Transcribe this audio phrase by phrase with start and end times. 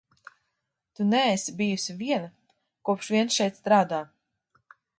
[0.99, 2.31] Tu neesi bijusi viena,
[2.91, 4.01] kopš vien šeit strādā.